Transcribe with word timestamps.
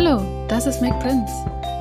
Hallo, 0.00 0.46
das 0.46 0.64
ist 0.64 0.80
Mac 0.80 1.00
Prince, 1.00 1.34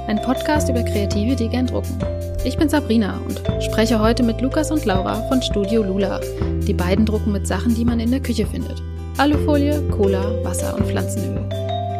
ein 0.08 0.20
Podcast 0.24 0.70
über 0.70 0.82
Kreative, 0.82 1.36
die 1.36 1.50
gern 1.50 1.68
drucken. 1.68 2.00
Ich 2.44 2.58
bin 2.58 2.68
Sabrina 2.68 3.20
und 3.20 3.40
spreche 3.64 4.00
heute 4.00 4.24
mit 4.24 4.42
Lukas 4.42 4.72
und 4.72 4.84
Laura 4.86 5.22
von 5.28 5.40
Studio 5.44 5.84
Lula. 5.84 6.20
Die 6.68 6.74
beiden 6.74 7.06
drucken 7.06 7.32
mit 7.32 7.46
Sachen, 7.46 7.76
die 7.76 7.86
man 7.86 8.00
in 8.00 8.10
der 8.10 8.20
Küche 8.20 8.48
findet. 8.48 8.82
Alufolie, 9.20 9.88
Cola, 9.90 10.44
Wasser 10.44 10.74
und 10.74 10.88
Pflanzenöl. 10.88 11.48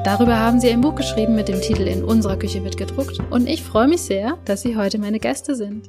Darüber 0.04 0.40
haben 0.40 0.60
sie 0.60 0.72
ein 0.72 0.82
Buch 0.82 0.96
geschrieben 0.96 1.36
mit 1.36 1.50
dem 1.50 1.62
Titel 1.62 1.84
In 1.84 2.04
unserer 2.04 2.38
Küche 2.38 2.64
wird 2.64 2.78
gedruckt 2.78 3.20
und 3.30 3.48
ich 3.48 3.62
freue 3.62 3.88
mich 3.88 4.02
sehr, 4.02 4.40
dass 4.44 4.64
sie 4.64 4.76
heute 4.76 4.98
meine 4.98 5.20
Gäste 5.20 5.54
sind. 5.54 5.88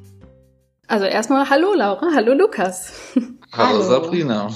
Also 0.88 1.06
erstmal 1.06 1.48
hallo 1.48 1.72
Laura, 1.72 2.08
hallo 2.14 2.34
Lukas. 2.34 2.92
Hallo, 3.50 3.78
hallo. 3.78 3.82
Sabrina. 3.82 4.50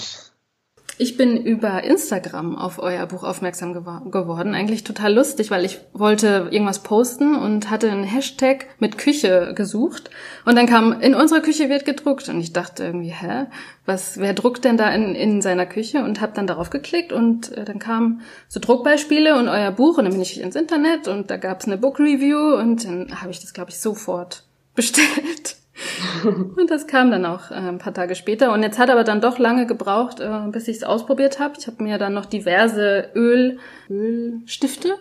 Ich 1.03 1.16
bin 1.16 1.37
über 1.37 1.82
Instagram 1.82 2.57
auf 2.57 2.79
euer 2.79 3.05
Buch 3.07 3.25
aufmerksam 3.25 3.73
gew 3.73 4.09
geworden. 4.09 4.55
Eigentlich 4.55 4.85
total 4.85 5.12
lustig, 5.12 5.50
weil 5.50 5.64
ich 5.64 5.81
wollte 5.93 6.46
irgendwas 6.53 6.85
posten 6.85 7.35
und 7.35 7.71
hatte 7.71 7.90
einen 7.90 8.04
Hashtag 8.04 8.67
mit 8.79 8.99
Küche 8.99 9.53
gesucht. 9.57 10.11
Und 10.45 10.54
dann 10.54 10.68
kam, 10.68 11.00
in 11.00 11.17
unserer 11.17 11.40
Küche 11.40 11.68
wird 11.68 11.86
gedruckt. 11.86 12.29
Und 12.29 12.39
ich 12.39 12.53
dachte 12.53 12.85
irgendwie, 12.85 13.11
hä? 13.11 13.46
Was, 13.85 14.18
wer 14.18 14.32
druckt 14.32 14.64
denn 14.64 14.76
da 14.76 14.95
in, 14.95 15.17
in 15.17 15.43
seiner 15.43 15.67
Küche? 15.67 16.04
Und 16.04 16.21
habe 16.21 16.35
dann 16.36 16.46
darauf 16.46 16.71
geklickt 16.71 17.12
und 17.12 17.50
äh, 17.50 17.64
dann 17.64 17.81
kamen 17.81 18.21
so 18.46 18.61
Druckbeispiele 18.61 19.37
und 19.37 19.48
euer 19.48 19.73
Buch. 19.73 19.98
Und 19.98 20.04
dann 20.04 20.12
bin 20.12 20.23
ich 20.23 20.40
ins 20.40 20.54
Internet 20.54 21.09
und 21.09 21.32
da 21.32 21.37
gab 21.37 21.62
es 21.62 21.67
eine 21.67 21.79
Book 21.79 21.98
Review 21.98 22.54
und 22.54 22.84
dann 22.84 23.21
habe 23.21 23.32
ich 23.32 23.40
das, 23.40 23.53
glaube 23.53 23.71
ich, 23.71 23.81
sofort 23.81 24.45
bestellt. 24.76 25.57
und 26.25 26.71
das 26.71 26.86
kam 26.86 27.11
dann 27.11 27.25
auch 27.27 27.50
äh, 27.50 27.54
ein 27.54 27.79
paar 27.79 27.95
Tage 27.95 28.14
später. 28.14 28.53
Und 28.53 28.63
jetzt 28.63 28.79
hat 28.79 28.90
aber 28.90 29.04
dann 29.04 29.21
doch 29.21 29.39
lange 29.39 29.67
gebraucht, 29.67 30.21
äh, 30.21 30.40
bis 30.50 30.68
ich 30.68 30.79
es 30.79 30.85
ausprobiert 30.85 31.39
habe. 31.39 31.54
Ich 31.59 31.67
habe 31.67 31.82
mir 31.82 31.99
dann 31.99 32.14
noch 32.14 32.27
diverse 32.27 33.11
Öl, 33.14 33.59
Ölstifte 33.91 34.95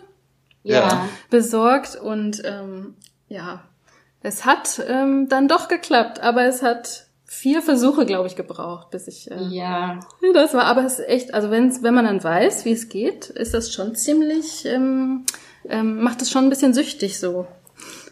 ja. 0.62 1.08
besorgt. 1.30 1.96
Und 1.96 2.42
ähm, 2.44 2.94
ja, 3.28 3.64
es 4.22 4.44
hat 4.44 4.80
ähm, 4.88 5.28
dann 5.28 5.48
doch 5.48 5.68
geklappt, 5.68 6.20
aber 6.20 6.44
es 6.44 6.62
hat 6.62 7.06
vier 7.32 7.62
Versuche, 7.62 8.04
glaube 8.04 8.28
ich, 8.28 8.36
gebraucht, 8.36 8.90
bis 8.90 9.08
ich. 9.08 9.30
Äh, 9.30 9.42
ja. 9.48 10.00
Das 10.34 10.52
war, 10.52 10.64
aber 10.64 10.84
es 10.84 10.98
ist 10.98 11.08
echt, 11.08 11.34
also 11.34 11.50
wenn's, 11.50 11.82
wenn 11.82 11.94
man 11.94 12.04
dann 12.04 12.22
weiß, 12.22 12.64
wie 12.66 12.72
es 12.72 12.90
geht, 12.90 13.30
ist 13.30 13.54
das 13.54 13.72
schon 13.72 13.94
ziemlich, 13.94 14.66
ähm, 14.66 15.24
ähm, 15.68 16.02
macht 16.02 16.20
es 16.20 16.30
schon 16.30 16.44
ein 16.44 16.50
bisschen 16.50 16.74
süchtig 16.74 17.18
so. 17.18 17.46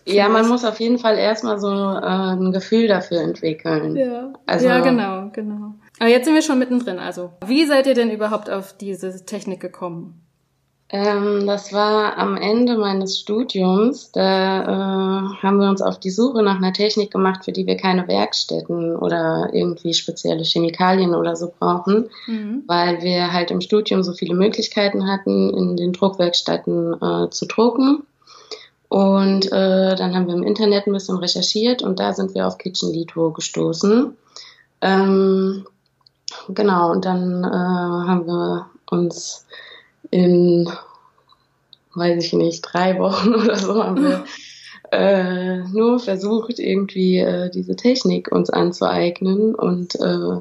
Ja, 0.07 0.29
man 0.29 0.49
muss 0.49 0.65
auf 0.65 0.81
jeden 0.81 0.99
Fall 0.99 1.19
erstmal 1.19 1.59
so 1.59 1.69
äh, 1.69 2.37
ein 2.37 2.53
Gefühl 2.53 2.89
dafür 2.89 3.21
entwickeln. 3.21 3.97
Ja. 3.97 4.33
Also, 4.47 4.67
ja, 4.67 4.81
genau, 4.81 5.31
genau. 5.33 5.75
Aber 5.99 6.09
jetzt 6.09 6.25
sind 6.25 6.35
wir 6.35 6.43
schon 6.43 6.59
mittendrin. 6.59 6.99
Also, 6.99 7.31
wie 7.47 7.67
seid 7.67 7.87
ihr 7.87 7.95
denn 7.95 8.11
überhaupt 8.11 8.51
auf 8.51 8.77
diese 8.77 9.25
Technik 9.25 9.61
gekommen? 9.61 10.21
Ähm, 10.93 11.47
das 11.47 11.73
war 11.73 12.19
am 12.19 12.37
Ende 12.37 12.77
meines 12.77 13.21
Studiums. 13.21 14.11
Da 14.11 14.63
äh, 14.63 15.43
haben 15.43 15.59
wir 15.59 15.69
uns 15.69 15.83
auf 15.83 16.01
die 16.01 16.11
Suche 16.11 16.43
nach 16.43 16.57
einer 16.57 16.73
Technik 16.73 17.13
gemacht, 17.13 17.45
für 17.45 17.53
die 17.53 17.67
wir 17.67 17.77
keine 17.77 18.09
Werkstätten 18.09 18.97
oder 18.97 19.51
irgendwie 19.53 19.95
spezielle 19.95 20.43
Chemikalien 20.43 21.15
oder 21.15 21.37
so 21.37 21.53
brauchen, 21.57 22.11
mhm. 22.27 22.65
weil 22.67 23.03
wir 23.03 23.33
halt 23.33 23.53
im 23.53 23.61
Studium 23.61 24.03
so 24.03 24.13
viele 24.13 24.35
Möglichkeiten 24.35 25.07
hatten, 25.07 25.51
in 25.55 25.77
den 25.77 25.93
Druckwerkstätten 25.93 26.95
äh, 27.01 27.31
zu 27.31 27.47
drucken. 27.47 28.03
Und 28.91 29.47
äh, 29.53 29.95
dann 29.95 30.17
haben 30.17 30.27
wir 30.27 30.35
im 30.35 30.43
Internet 30.43 30.89
ein 30.89 30.93
bisschen 30.93 31.19
recherchiert 31.19 31.81
und 31.81 32.01
da 32.01 32.13
sind 32.13 32.35
wir 32.35 32.49
auf 32.49 32.59
Kitchen 32.59 32.93
Lito 32.93 33.31
gestoßen. 33.31 34.17
Ähm, 34.81 35.65
genau, 36.49 36.91
und 36.91 37.05
dann 37.05 37.45
äh, 37.45 37.47
haben 37.47 38.27
wir 38.27 38.67
uns 38.91 39.47
in, 40.11 40.69
weiß 41.95 42.25
ich 42.25 42.33
nicht, 42.33 42.63
drei 42.63 42.99
Wochen 42.99 43.33
oder 43.37 43.55
so 43.55 43.81
haben 43.81 44.03
wir 44.03 44.25
äh, 44.91 45.59
nur 45.69 46.01
versucht, 46.01 46.59
irgendwie 46.59 47.19
äh, 47.19 47.49
diese 47.49 47.77
Technik 47.77 48.33
uns 48.33 48.51
anzueignen 48.51 49.55
und 49.55 49.95
äh, 50.01 50.41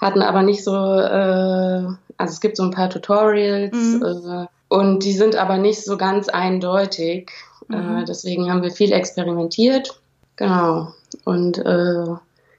hatten 0.00 0.22
aber 0.22 0.42
nicht 0.42 0.62
so, 0.62 0.76
äh, 0.76 1.86
also 2.18 2.32
es 2.32 2.40
gibt 2.40 2.56
so 2.56 2.62
ein 2.62 2.70
paar 2.70 2.88
Tutorials 2.88 3.74
mhm. 3.74 4.04
äh, 4.04 4.46
und 4.68 5.02
die 5.02 5.12
sind 5.12 5.34
aber 5.34 5.58
nicht 5.58 5.84
so 5.84 5.96
ganz 5.96 6.28
eindeutig. 6.28 7.32
Äh, 7.72 7.76
mhm. 7.76 7.98
Äh, 7.98 8.04
deswegen 8.04 8.50
haben 8.50 8.62
wir 8.62 8.70
viel 8.70 8.92
experimentiert. 8.92 10.00
Genau. 10.36 10.92
Und 11.24 11.58
äh, 11.58 12.04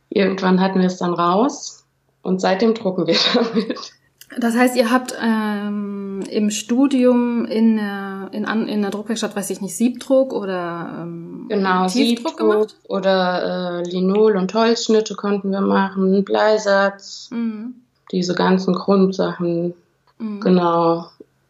irgendwann 0.09 0.61
hatten 0.61 0.79
wir 0.79 0.87
es 0.87 0.97
dann 0.97 1.13
raus 1.13 1.85
und 2.21 2.41
seitdem 2.41 2.73
drucken 2.73 3.07
wir 3.07 3.15
damit. 3.33 3.93
Das 4.39 4.55
heißt, 4.55 4.77
ihr 4.77 4.91
habt 4.91 5.13
ähm, 5.21 6.23
im 6.29 6.51
Studium 6.51 7.45
in 7.45 7.75
der, 7.75 8.29
in, 8.31 8.45
in 8.45 8.81
der 8.81 8.91
Druckwerkstatt, 8.91 9.35
weiß 9.35 9.49
ich 9.49 9.59
nicht, 9.59 9.75
Siebdruck 9.75 10.31
oder 10.31 10.99
ähm, 11.01 11.47
genau, 11.49 11.87
Tiefdruck 11.87 11.91
Siebdruck 11.91 12.37
gemacht? 12.37 12.75
Oder 12.87 13.81
äh, 13.81 13.89
Linol- 13.89 14.37
und 14.37 14.53
Holzschnitte 14.53 15.15
konnten 15.15 15.51
wir 15.51 15.59
machen, 15.59 16.23
Bleisatz, 16.23 17.29
mhm. 17.31 17.75
diese 18.11 18.33
ganzen 18.33 18.73
Grundsachen. 18.73 19.73
Mhm. 20.17 20.39
Genau. 20.39 21.07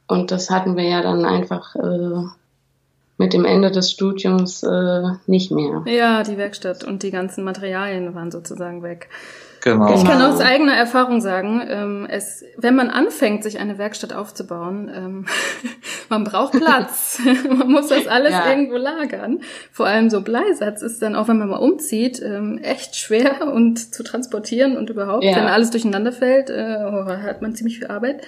Und 0.08 0.32
das 0.32 0.50
hatten 0.50 0.76
wir 0.76 0.86
ja 0.86 1.02
dann 1.04 1.24
einfach 1.24 1.76
äh, 1.76 2.24
mit 3.22 3.34
dem 3.34 3.46
Ende 3.46 3.70
des 3.70 3.92
Studiums 3.92 4.64
äh, 4.64 5.04
nicht 5.28 5.52
mehr. 5.52 5.84
Ja, 5.86 6.24
die 6.24 6.38
Werkstatt 6.38 6.84
und 6.84 7.04
die 7.04 7.12
ganzen 7.12 7.44
Materialien 7.44 8.16
waren 8.16 8.32
sozusagen 8.32 8.82
weg. 8.82 9.10
Genau. 9.64 9.94
Ich 9.94 10.04
kann 10.04 10.20
aus 10.24 10.40
eigener 10.40 10.74
Erfahrung 10.74 11.22
sagen, 11.22 11.62
ähm, 11.70 12.08
es, 12.10 12.44
wenn 12.58 12.76
man 12.76 12.90
anfängt, 12.90 13.44
sich 13.44 13.60
eine 13.60 13.78
Werkstatt 13.78 14.12
aufzubauen, 14.12 14.90
ähm, 14.92 15.26
man 16.10 16.24
braucht 16.24 16.54
Platz. 16.54 17.22
man 17.48 17.70
muss 17.70 17.90
das 17.90 18.08
alles 18.08 18.32
ja. 18.32 18.50
irgendwo 18.50 18.78
lagern. 18.78 19.42
Vor 19.72 19.86
allem 19.86 20.10
so 20.10 20.22
Bleisatz 20.22 20.82
ist 20.82 21.00
dann 21.04 21.16
auch, 21.16 21.28
wenn 21.28 21.38
man 21.38 21.50
mal 21.50 21.58
umzieht, 21.58 22.20
ähm, 22.24 22.58
echt 22.64 22.96
schwer 22.96 23.48
und 23.54 23.94
zu 23.94 24.02
transportieren 24.02 24.78
und 24.78 24.90
überhaupt, 24.90 25.24
ja. 25.24 25.36
wenn 25.36 25.46
alles 25.46 25.70
durcheinander 25.70 26.12
fällt, 26.12 26.50
äh, 26.50 26.80
hat 26.80 27.44
man 27.44 27.54
ziemlich 27.54 27.78
viel 27.78 27.88
Arbeit. 27.88 28.24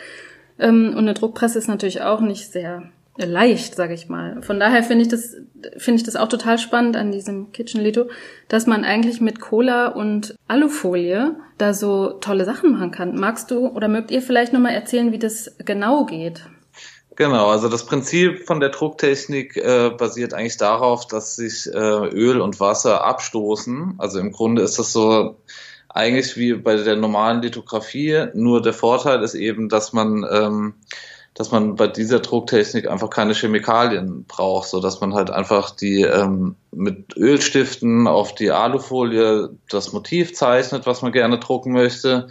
Ähm, 0.59 0.89
und 0.89 0.99
eine 0.99 1.15
Druckpresse 1.15 1.57
ist 1.57 1.67
natürlich 1.67 2.03
auch 2.03 2.21
nicht 2.21 2.51
sehr 2.51 2.83
leicht, 3.17 3.75
sage 3.75 3.93
ich 3.93 4.09
mal. 4.09 4.41
Von 4.41 4.59
daher 4.59 4.83
finde 4.83 5.03
ich 5.03 5.09
das 5.09 5.35
finde 5.77 5.97
ich 5.97 6.03
das 6.03 6.15
auch 6.15 6.27
total 6.27 6.57
spannend 6.57 6.97
an 6.97 7.11
diesem 7.11 7.51
Kitchen 7.51 7.81
Lito, 7.81 8.09
dass 8.47 8.67
man 8.67 8.83
eigentlich 8.83 9.21
mit 9.21 9.39
Cola 9.39 9.87
und 9.87 10.35
Alufolie 10.47 11.35
da 11.57 11.73
so 11.73 12.13
tolle 12.19 12.45
Sachen 12.45 12.71
machen 12.71 12.91
kann. 12.91 13.15
Magst 13.15 13.51
du 13.51 13.67
oder 13.67 13.87
mögt 13.87 14.11
ihr 14.11 14.21
vielleicht 14.21 14.53
noch 14.53 14.59
mal 14.59 14.73
erzählen, 14.73 15.11
wie 15.11 15.19
das 15.19 15.55
genau 15.63 16.05
geht? 16.05 16.45
Genau, 17.15 17.49
also 17.49 17.69
das 17.69 17.85
Prinzip 17.85 18.47
von 18.47 18.59
der 18.59 18.69
Drucktechnik 18.69 19.55
äh, 19.57 19.91
basiert 19.91 20.33
eigentlich 20.33 20.57
darauf, 20.57 21.05
dass 21.05 21.35
sich 21.35 21.67
äh, 21.71 21.77
Öl 21.77 22.41
und 22.41 22.59
Wasser 22.59 23.03
abstoßen. 23.03 23.95
Also 23.99 24.19
im 24.19 24.31
Grunde 24.31 24.63
ist 24.63 24.79
das 24.79 24.91
so 24.91 25.37
eigentlich 25.89 26.37
wie 26.37 26.53
bei 26.53 26.75
der 26.75 26.95
normalen 26.95 27.43
Lithografie, 27.43 28.25
nur 28.33 28.63
der 28.63 28.73
Vorteil 28.73 29.21
ist 29.21 29.35
eben, 29.35 29.69
dass 29.69 29.93
man 29.93 30.25
ähm, 30.29 30.73
dass 31.33 31.51
man 31.51 31.75
bei 31.75 31.87
dieser 31.87 32.19
Drucktechnik 32.19 32.87
einfach 32.89 33.09
keine 33.09 33.33
Chemikalien 33.33 34.25
braucht, 34.25 34.69
so 34.69 34.79
dass 34.79 35.01
man 35.01 35.13
halt 35.13 35.31
einfach 35.31 35.71
die 35.71 36.01
ähm, 36.01 36.55
mit 36.71 37.17
Ölstiften 37.17 38.07
auf 38.07 38.35
die 38.35 38.51
Alufolie 38.51 39.49
das 39.69 39.93
Motiv 39.93 40.35
zeichnet, 40.35 40.85
was 40.85 41.01
man 41.01 41.11
gerne 41.11 41.39
drucken 41.39 41.71
möchte. 41.71 42.27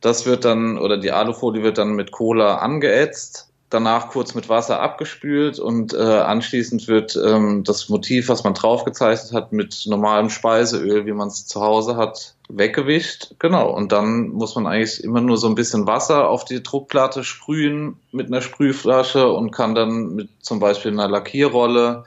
Das 0.00 0.26
wird 0.26 0.44
dann 0.44 0.78
oder 0.78 0.96
die 0.96 1.12
Alufolie 1.12 1.62
wird 1.62 1.78
dann 1.78 1.92
mit 1.92 2.10
Cola 2.10 2.56
angeätzt 2.56 3.49
danach 3.70 4.08
kurz 4.08 4.34
mit 4.34 4.48
Wasser 4.48 4.80
abgespült 4.80 5.60
und 5.60 5.94
äh, 5.94 5.96
anschließend 5.96 6.88
wird 6.88 7.18
ähm, 7.24 7.62
das 7.64 7.88
Motiv, 7.88 8.28
was 8.28 8.42
man 8.42 8.54
draufgezeichnet 8.54 9.32
hat, 9.32 9.52
mit 9.52 9.84
normalem 9.86 10.28
Speiseöl, 10.28 11.06
wie 11.06 11.12
man 11.12 11.28
es 11.28 11.46
zu 11.46 11.60
Hause 11.60 11.96
hat, 11.96 12.34
weggewischt. 12.48 13.36
Genau. 13.38 13.70
Und 13.70 13.92
dann 13.92 14.28
muss 14.30 14.56
man 14.56 14.66
eigentlich 14.66 15.02
immer 15.04 15.20
nur 15.20 15.36
so 15.36 15.46
ein 15.46 15.54
bisschen 15.54 15.86
Wasser 15.86 16.28
auf 16.28 16.44
die 16.44 16.62
Druckplatte 16.62 17.22
sprühen 17.22 17.96
mit 18.10 18.26
einer 18.26 18.42
Sprühflasche 18.42 19.28
und 19.28 19.52
kann 19.52 19.76
dann 19.76 20.16
mit 20.16 20.28
zum 20.40 20.58
Beispiel 20.58 20.90
einer 20.90 21.08
Lackierrolle 21.08 22.04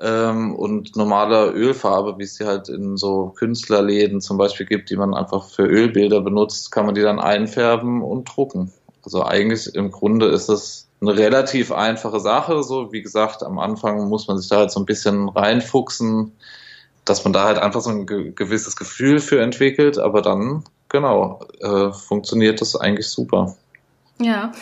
ähm, 0.00 0.56
und 0.56 0.96
normaler 0.96 1.54
Ölfarbe, 1.54 2.18
wie 2.18 2.24
es 2.24 2.38
die 2.38 2.46
halt 2.46 2.70
in 2.70 2.96
so 2.96 3.34
Künstlerläden 3.36 4.22
zum 4.22 4.38
Beispiel 4.38 4.66
gibt, 4.66 4.88
die 4.88 4.96
man 4.96 5.14
einfach 5.14 5.48
für 5.48 5.66
Ölbilder 5.66 6.22
benutzt, 6.22 6.72
kann 6.72 6.86
man 6.86 6.94
die 6.94 7.02
dann 7.02 7.20
einfärben 7.20 8.02
und 8.02 8.24
drucken. 8.24 8.72
Also 9.04 9.24
eigentlich 9.24 9.74
im 9.74 9.90
Grunde 9.90 10.26
ist 10.26 10.48
es 10.48 10.88
eine 11.00 11.16
relativ 11.16 11.72
einfache 11.72 12.20
Sache. 12.20 12.62
So, 12.62 12.92
wie 12.92 13.02
gesagt, 13.02 13.42
am 13.42 13.58
Anfang 13.58 14.08
muss 14.08 14.26
man 14.28 14.38
sich 14.38 14.48
da 14.48 14.58
halt 14.58 14.70
so 14.70 14.80
ein 14.80 14.86
bisschen 14.86 15.28
reinfuchsen, 15.28 16.32
dass 17.04 17.24
man 17.24 17.32
da 17.32 17.44
halt 17.44 17.58
einfach 17.58 17.80
so 17.80 17.90
ein 17.90 18.06
ge 18.06 18.32
gewisses 18.34 18.76
Gefühl 18.76 19.18
für 19.20 19.40
entwickelt, 19.40 19.98
aber 19.98 20.22
dann, 20.22 20.64
genau, 20.88 21.40
äh, 21.60 21.92
funktioniert 21.92 22.60
das 22.60 22.76
eigentlich 22.76 23.08
super. 23.08 23.56
Ja. 24.18 24.52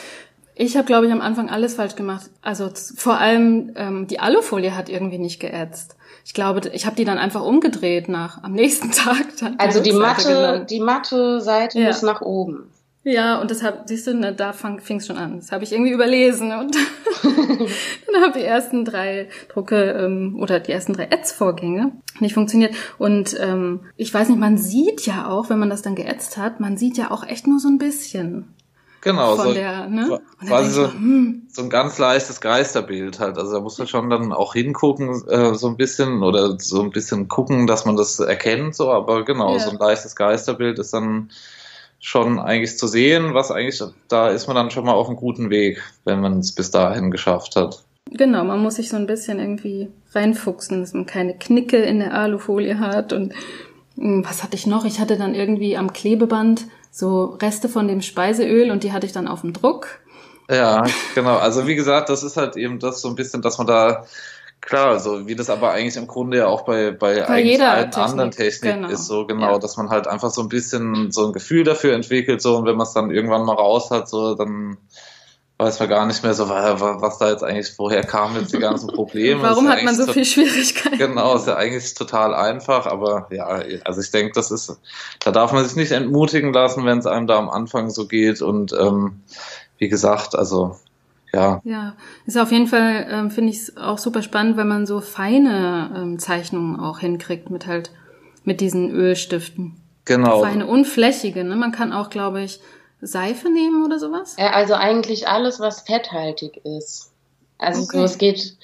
Ich 0.54 0.76
habe, 0.76 0.86
glaube 0.86 1.06
ich, 1.06 1.12
am 1.12 1.22
Anfang 1.22 1.48
alles 1.48 1.74
falsch 1.74 1.96
gemacht. 1.96 2.28
Also 2.42 2.70
vor 2.96 3.18
allem 3.18 3.72
ähm, 3.74 4.06
die 4.06 4.20
Alufolie 4.20 4.76
hat 4.76 4.90
irgendwie 4.90 5.18
nicht 5.18 5.40
geätzt. 5.40 5.96
Ich 6.24 6.34
glaube, 6.34 6.68
ich 6.72 6.84
habe 6.84 6.94
die 6.94 7.04
dann 7.04 7.18
einfach 7.18 7.42
umgedreht 7.42 8.08
nach 8.08 8.42
am 8.42 8.52
nächsten 8.52 8.90
Tag. 8.92 9.26
also 9.58 9.80
die, 9.80 9.90
die 9.90 9.96
matte, 9.96 10.66
die 10.68 10.80
matte 10.80 11.40
Seite 11.40 11.80
ja. 11.80 11.86
muss 11.86 12.02
nach 12.02 12.20
oben. 12.20 12.70
Ja, 13.04 13.40
und 13.40 13.50
das 13.50 13.64
hab, 13.64 13.88
siehst 13.88 14.06
du, 14.06 14.14
ne, 14.14 14.32
da 14.32 14.52
fing 14.52 14.78
es 14.96 15.06
schon 15.06 15.16
an. 15.16 15.40
Das 15.40 15.50
habe 15.50 15.64
ich 15.64 15.72
irgendwie 15.72 15.90
überlesen. 15.90 16.52
Und 16.52 16.76
dann 17.22 18.22
habe 18.22 18.38
die 18.38 18.44
ersten 18.44 18.84
drei 18.84 19.28
Drucke 19.52 19.90
ähm, 19.92 20.36
oder 20.40 20.60
die 20.60 20.70
ersten 20.70 20.92
drei 20.92 21.08
Ätzvorgänge 21.10 21.92
nicht 22.20 22.34
funktioniert. 22.34 22.74
Und 22.98 23.36
ähm, 23.40 23.80
ich 23.96 24.14
weiß 24.14 24.28
nicht, 24.28 24.38
man 24.38 24.56
sieht 24.56 25.04
ja 25.04 25.28
auch, 25.28 25.50
wenn 25.50 25.58
man 25.58 25.70
das 25.70 25.82
dann 25.82 25.96
geätzt 25.96 26.36
hat, 26.36 26.60
man 26.60 26.76
sieht 26.76 26.96
ja 26.96 27.10
auch 27.10 27.26
echt 27.26 27.48
nur 27.48 27.58
so 27.58 27.68
ein 27.68 27.78
bisschen. 27.78 28.54
Genau, 29.00 29.34
von 29.34 29.48
so, 29.48 29.52
der, 29.52 29.88
ne? 29.88 30.20
quasi 30.46 30.70
so, 30.70 30.82
man, 30.82 30.92
hm. 30.92 31.42
so 31.48 31.62
ein 31.62 31.70
ganz 31.70 31.98
leichtes 31.98 32.40
Geisterbild 32.40 33.18
halt. 33.18 33.36
Also 33.36 33.54
da 33.54 33.60
muss 33.60 33.76
man 33.78 33.88
schon 33.88 34.10
dann 34.10 34.32
auch 34.32 34.52
hingucken, 34.52 35.28
äh, 35.28 35.56
so 35.56 35.66
ein 35.66 35.76
bisschen 35.76 36.22
oder 36.22 36.56
so 36.60 36.80
ein 36.80 36.90
bisschen 36.90 37.26
gucken, 37.26 37.66
dass 37.66 37.84
man 37.84 37.96
das 37.96 38.20
erkennt, 38.20 38.76
so, 38.76 38.92
aber 38.92 39.24
genau, 39.24 39.54
Ja. 39.54 39.58
so 39.58 39.70
ein 39.70 39.78
leichtes 39.78 40.14
Geisterbild 40.14 40.78
ist 40.78 40.94
dann 40.94 41.30
schon 42.02 42.40
eigentlich 42.40 42.76
zu 42.76 42.88
sehen, 42.88 43.32
was 43.32 43.52
eigentlich, 43.52 43.80
da 44.08 44.28
ist 44.28 44.48
man 44.48 44.56
dann 44.56 44.72
schon 44.72 44.84
mal 44.84 44.92
auf 44.92 45.06
einem 45.06 45.16
guten 45.16 45.50
Weg, 45.50 45.80
wenn 46.04 46.20
man 46.20 46.40
es 46.40 46.52
bis 46.52 46.72
dahin 46.72 47.12
geschafft 47.12 47.54
hat. 47.54 47.84
Genau, 48.10 48.42
man 48.42 48.58
muss 48.58 48.74
sich 48.74 48.88
so 48.88 48.96
ein 48.96 49.06
bisschen 49.06 49.38
irgendwie 49.38 49.88
reinfuchsen, 50.12 50.80
dass 50.80 50.92
man 50.94 51.06
keine 51.06 51.34
Knicke 51.38 51.76
in 51.76 52.00
der 52.00 52.12
Alufolie 52.12 52.80
hat. 52.80 53.12
Und 53.12 53.32
mh, 53.94 54.28
was 54.28 54.42
hatte 54.42 54.56
ich 54.56 54.66
noch? 54.66 54.84
Ich 54.84 54.98
hatte 54.98 55.16
dann 55.16 55.36
irgendwie 55.36 55.76
am 55.76 55.92
Klebeband 55.92 56.66
so 56.90 57.38
Reste 57.40 57.68
von 57.68 57.86
dem 57.86 58.02
Speiseöl 58.02 58.72
und 58.72 58.82
die 58.82 58.92
hatte 58.92 59.06
ich 59.06 59.12
dann 59.12 59.28
auf 59.28 59.42
dem 59.42 59.52
Druck. 59.52 60.00
Ja, 60.50 60.82
genau. 61.14 61.36
Also 61.36 61.68
wie 61.68 61.76
gesagt, 61.76 62.08
das 62.08 62.24
ist 62.24 62.36
halt 62.36 62.56
eben 62.56 62.80
das 62.80 63.00
so 63.00 63.08
ein 63.08 63.14
bisschen, 63.14 63.42
dass 63.42 63.58
man 63.58 63.68
da 63.68 64.04
klar, 64.62 64.98
so 65.00 65.26
wie 65.26 65.34
das 65.36 65.50
aber 65.50 65.72
eigentlich 65.72 65.96
im 65.96 66.06
Grunde 66.06 66.38
ja 66.38 66.46
auch 66.46 66.62
bei 66.62 66.90
bei, 66.92 67.28
eigentlich 67.28 67.52
jeder 67.52 67.72
allen 67.72 67.90
Technik, 67.90 68.10
anderen 68.10 68.30
Technik 68.30 68.74
genau. 68.74 68.88
ist 68.88 69.06
so 69.06 69.26
genau, 69.26 69.52
Ja. 69.52 69.58
dass 69.58 69.76
man 69.76 69.90
halt 69.90 70.06
einfach 70.06 70.30
so 70.30 70.40
ein 70.40 70.48
bisschen 70.48 71.12
so 71.12 71.26
ein 71.26 71.32
Gefühl 71.34 71.64
dafür 71.64 71.94
entwickelt 71.94 72.40
so 72.40 72.56
und 72.56 72.64
wenn 72.64 72.76
man 72.76 72.86
es 72.86 72.94
dann 72.94 73.10
irgendwann 73.10 73.44
mal 73.44 73.54
raus 73.56 73.90
hat, 73.90 74.08
so 74.08 74.34
dann 74.34 74.78
weiß 75.58 75.78
man 75.78 75.88
gar 75.88 76.06
nicht 76.06 76.24
mehr 76.24 76.34
so, 76.34 76.48
wa- 76.48 76.80
wa- 76.80 76.96
was 77.00 77.18
da 77.18 77.30
jetzt 77.30 77.44
eigentlich 77.44 77.72
woher 77.78 78.02
kamen 78.02 78.34
jetzt 78.40 78.52
die 78.52 78.58
ganzen 78.58 78.88
Probleme. 78.88 79.42
Warum 79.44 79.68
hat 79.68 79.82
man 79.84 79.94
so 79.94 80.10
viel 80.12 80.24
Schwierigkeiten? 80.24 80.98
Genau, 80.98 81.36
ist 81.36 81.46
ja 81.46 81.54
eigentlich 81.56 81.94
total 81.94 82.34
einfach, 82.34 82.86
aber 82.86 83.28
ja, 83.30 83.62
also 83.84 84.00
ich 84.00 84.10
denke, 84.10 84.32
das 84.34 84.50
ist, 84.50 84.80
da 85.20 85.30
darf 85.30 85.52
man 85.52 85.64
sich 85.64 85.76
nicht 85.76 85.92
entmutigen 85.92 86.52
lassen, 86.52 86.84
wenn 86.84 86.98
es 86.98 87.06
einem 87.06 87.28
da 87.28 87.36
am 87.38 87.48
Anfang 87.48 87.90
so 87.90 88.08
geht 88.08 88.42
und 88.42 88.72
ähm, 88.72 89.20
wie 89.78 89.88
gesagt, 89.88 90.34
also 90.34 90.76
ja, 91.34 91.60
Ja, 91.64 91.94
ist 92.26 92.38
auf 92.38 92.52
jeden 92.52 92.66
Fall, 92.66 93.06
ähm, 93.10 93.30
finde 93.30 93.50
ich 93.50 93.58
es 93.58 93.76
auch 93.76 93.98
super 93.98 94.22
spannend, 94.22 94.56
wenn 94.56 94.68
man 94.68 94.86
so 94.86 95.00
feine 95.00 95.90
ähm, 95.96 96.18
Zeichnungen 96.18 96.78
auch 96.78 96.98
hinkriegt 96.98 97.50
mit 97.50 97.66
halt, 97.66 97.90
mit 98.44 98.60
diesen 98.60 98.90
Ölstiften. 98.90 99.76
genau. 100.04 100.40
Feine, 100.42 100.66
unflächige, 100.66 101.44
ne? 101.44 101.56
Man 101.56 101.72
kann 101.72 101.92
auch, 101.92 102.10
glaube 102.10 102.42
ich, 102.42 102.60
Seife 103.00 103.50
nehmen 103.50 103.84
oder 103.84 103.98
sowas. 103.98 104.36
Ja, 104.38 104.50
also 104.50 104.74
eigentlich 104.74 105.26
alles, 105.28 105.58
was 105.60 105.80
fetthaltig 105.82 106.60
ist. 106.64 107.10
Also 107.58 107.82
Okay. 107.82 107.98
so, 107.98 108.04
es 108.04 108.18
geht, 108.18 108.56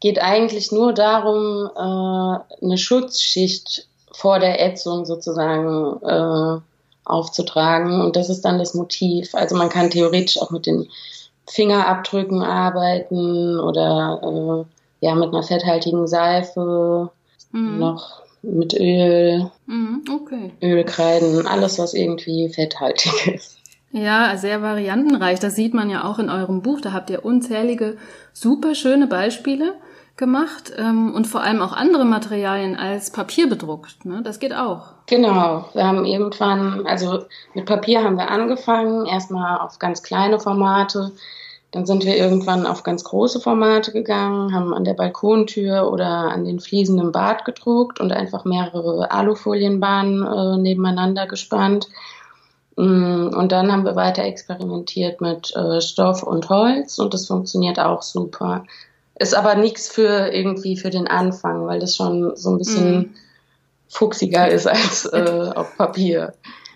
geht 0.00 0.18
eigentlich 0.20 0.72
nur 0.72 0.92
darum, 0.92 1.70
äh, 1.74 2.64
eine 2.64 2.78
Schutzschicht 2.78 3.86
vor 4.12 4.38
der 4.38 4.64
Ätzung 4.64 5.04
sozusagen 5.06 6.00
äh, 6.02 6.60
aufzutragen. 7.04 8.00
Und 8.02 8.16
das 8.16 8.28
ist 8.30 8.42
dann 8.42 8.58
das 8.58 8.74
Motiv. 8.74 9.34
Also 9.34 9.56
man 9.56 9.68
kann 9.68 9.90
theoretisch 9.90 10.38
auch 10.40 10.50
mit 10.50 10.66
den 10.66 10.88
Fingerabdrücken 11.48 12.42
arbeiten 12.42 13.58
oder 13.60 14.20
äh, 14.22 15.04
ja 15.06 15.14
mit 15.14 15.28
einer 15.28 15.42
fetthaltigen 15.42 16.06
Seife, 16.06 17.10
Mhm. 17.52 17.78
noch 17.78 18.22
mit 18.42 18.72
Öl, 18.74 19.50
Mhm, 19.66 20.04
okay. 20.10 20.52
Ölkreiden, 20.62 21.46
alles 21.46 21.78
was 21.78 21.92
irgendwie 21.94 22.48
fetthaltig 22.48 23.26
ist. 23.34 23.58
Ja, 23.90 24.36
sehr 24.38 24.62
variantenreich. 24.62 25.38
Das 25.38 25.54
sieht 25.54 25.74
man 25.74 25.90
ja 25.90 26.04
auch 26.04 26.18
in 26.18 26.30
eurem 26.30 26.62
Buch. 26.62 26.80
Da 26.80 26.92
habt 26.92 27.10
ihr 27.10 27.24
unzählige, 27.26 27.98
super 28.32 28.74
schöne 28.74 29.06
Beispiele 29.06 29.74
gemacht 30.16 30.72
ähm, 30.76 31.14
und 31.14 31.26
vor 31.26 31.42
allem 31.42 31.62
auch 31.62 31.72
andere 31.72 32.04
Materialien 32.04 32.76
als 32.76 33.10
Papier 33.10 33.48
bedruckt. 33.48 34.04
Ne? 34.04 34.20
Das 34.22 34.38
geht 34.38 34.54
auch. 34.54 34.92
Genau, 35.06 35.68
wir 35.72 35.86
haben 35.86 36.04
irgendwann, 36.04 36.86
also 36.86 37.24
mit 37.54 37.66
Papier 37.66 38.04
haben 38.04 38.16
wir 38.16 38.30
angefangen, 38.30 39.06
erstmal 39.06 39.58
auf 39.58 39.78
ganz 39.78 40.02
kleine 40.02 40.38
Formate. 40.38 41.12
Dann 41.72 41.86
sind 41.86 42.04
wir 42.04 42.16
irgendwann 42.16 42.66
auf 42.66 42.82
ganz 42.82 43.02
große 43.02 43.40
Formate 43.40 43.92
gegangen, 43.92 44.54
haben 44.54 44.74
an 44.74 44.84
der 44.84 44.92
Balkontür 44.92 45.90
oder 45.90 46.06
an 46.06 46.44
den 46.44 46.60
Fliesen 46.60 46.98
im 46.98 47.12
Bad 47.12 47.46
gedruckt 47.46 47.98
und 47.98 48.12
einfach 48.12 48.44
mehrere 48.44 49.10
Alufolienbahnen 49.10 50.22
äh, 50.22 50.58
nebeneinander 50.58 51.26
gespannt. 51.26 51.88
Mm, 52.76 53.28
Und 53.28 53.52
dann 53.52 53.72
haben 53.72 53.86
wir 53.86 53.96
weiter 53.96 54.22
experimentiert 54.22 55.22
mit 55.22 55.56
äh, 55.56 55.80
Stoff 55.80 56.22
und 56.22 56.50
Holz 56.50 56.98
und 56.98 57.14
das 57.14 57.26
funktioniert 57.26 57.80
auch 57.80 58.02
super. 58.02 58.64
Ist 59.18 59.34
aber 59.34 59.54
nichts 59.54 59.88
für 59.88 60.32
irgendwie 60.32 60.76
für 60.76 60.90
den 60.90 61.06
Anfang, 61.06 61.66
weil 61.66 61.78
das 61.80 61.96
schon 61.96 62.34
so 62.36 62.50
ein 62.50 62.58
bisschen 62.58 62.98
Mhm. 62.98 63.14
fuchsiger 63.88 64.48
ist 64.48 64.66
als 64.66 65.04
äh, 65.12 65.50
auf 65.54 65.76
Papier. 65.76 66.34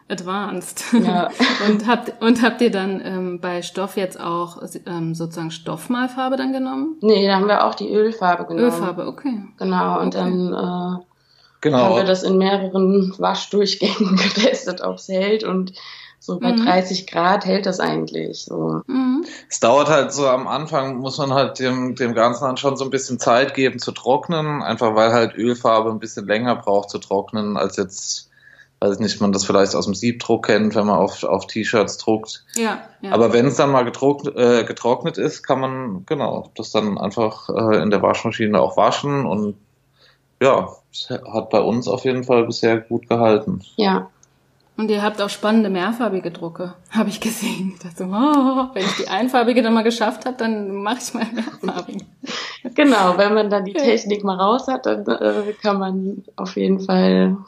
Advanced. 0.08 0.84
Ja. 1.04 1.30
und 1.68 1.86
habt 1.88 2.22
und 2.22 2.40
habt 2.42 2.60
ihr 2.60 2.70
dann 2.70 3.00
ähm, 3.04 3.40
bei 3.40 3.62
Stoff 3.62 3.96
jetzt 3.96 4.20
auch 4.20 4.62
ähm, 4.86 5.14
sozusagen 5.16 5.50
Stoffmalfarbe 5.50 6.36
dann 6.36 6.52
genommen? 6.52 6.96
Nee, 7.00 7.26
da 7.26 7.34
haben 7.36 7.48
wir 7.48 7.64
auch 7.66 7.74
die 7.74 7.92
Ölfarbe 7.92 8.44
genommen. 8.46 8.66
Ölfarbe, 8.66 9.06
okay. 9.08 9.42
Genau, 9.58 10.00
und 10.00 10.14
Okay. 10.14 10.18
dann 10.18 10.52
äh, 10.52 10.56
haben 10.56 11.04
Genau. 11.62 11.96
wir 11.96 12.04
das 12.04 12.22
in 12.22 12.38
mehreren 12.38 13.12
Waschdurchgängen 13.18 14.16
getestet, 14.34 14.80
ob 14.82 14.96
es 14.98 15.08
hält. 15.08 15.42
Und 15.42 15.72
so 16.20 16.38
bei 16.38 16.52
Mhm. 16.52 16.64
30 16.64 17.08
Grad 17.08 17.44
hält 17.44 17.66
das 17.66 17.80
eigentlich. 17.80 18.44
So. 18.44 18.82
Mhm. 18.86 19.05
Es 19.48 19.60
dauert 19.60 19.88
halt 19.88 20.12
so 20.12 20.28
am 20.28 20.46
Anfang, 20.46 20.98
muss 20.98 21.18
man 21.18 21.32
halt 21.32 21.58
dem, 21.58 21.94
dem 21.94 22.14
Ganzen 22.14 22.44
dann 22.44 22.56
schon 22.56 22.76
so 22.76 22.84
ein 22.84 22.90
bisschen 22.90 23.18
Zeit 23.18 23.54
geben 23.54 23.78
zu 23.78 23.92
trocknen, 23.92 24.62
einfach 24.62 24.94
weil 24.94 25.12
halt 25.12 25.36
Ölfarbe 25.36 25.90
ein 25.90 25.98
bisschen 25.98 26.26
länger 26.26 26.56
braucht 26.56 26.90
zu 26.90 26.98
trocknen, 26.98 27.56
als 27.56 27.76
jetzt, 27.76 28.30
weiß 28.80 28.94
ich 28.94 29.00
nicht, 29.00 29.20
man 29.20 29.32
das 29.32 29.44
vielleicht 29.44 29.74
aus 29.74 29.86
dem 29.86 29.94
Siebdruck 29.94 30.46
kennt, 30.46 30.74
wenn 30.74 30.86
man 30.86 30.98
auf, 30.98 31.22
auf 31.24 31.46
T-Shirts 31.46 31.98
druckt. 31.98 32.44
Ja, 32.54 32.80
ja. 33.00 33.12
Aber 33.12 33.32
wenn 33.32 33.46
es 33.46 33.56
dann 33.56 33.70
mal 33.70 33.84
getrocknet, 33.84 34.36
äh, 34.36 34.64
getrocknet 34.64 35.18
ist, 35.18 35.42
kann 35.42 35.60
man, 35.60 36.06
genau, 36.06 36.50
das 36.54 36.72
dann 36.72 36.98
einfach 36.98 37.48
äh, 37.48 37.82
in 37.82 37.90
der 37.90 38.02
Waschmaschine 38.02 38.60
auch 38.60 38.76
waschen 38.76 39.26
und 39.26 39.56
ja, 40.40 40.68
hat 41.32 41.50
bei 41.50 41.60
uns 41.60 41.88
auf 41.88 42.04
jeden 42.04 42.24
Fall 42.24 42.44
bisher 42.44 42.78
gut 42.78 43.08
gehalten. 43.08 43.62
Ja, 43.76 44.10
Und 44.78 44.90
ihr 44.90 45.02
habt 45.02 45.22
auch 45.22 45.30
spannende 45.30 45.70
mehrfarbige 45.70 46.30
Drucke, 46.30 46.74
habe 46.90 47.08
ich 47.08 47.20
gesehen. 47.20 47.72
Ich 47.74 47.82
dachte 47.82 48.04
oh, 48.04 48.74
wenn 48.74 48.84
ich 48.84 48.96
die 48.96 49.08
einfarbige 49.08 49.62
dann 49.62 49.72
mal 49.72 49.82
geschafft 49.84 50.26
habe, 50.26 50.36
dann 50.36 50.70
mache 50.82 50.98
ich 51.00 51.14
mal 51.14 51.26
mehrfarbige. 51.32 52.04
genau. 52.74 53.16
Wenn 53.16 53.32
man 53.34 53.48
dann 53.48 53.64
die 53.64 53.72
Technik 53.72 54.22
mal 54.22 54.36
raus 54.36 54.66
hat, 54.68 54.84
dann 54.86 55.06
äh, 55.06 55.52
kann 55.62 55.78
man 55.78 56.24
auf 56.36 56.56
jeden 56.56 56.80
Fall 56.80 57.38